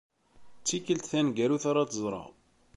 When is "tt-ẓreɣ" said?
1.87-2.27